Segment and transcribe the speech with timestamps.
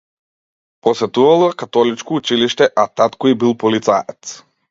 [0.83, 4.35] Посетувала католичко училиште, а татко и бил полицаец.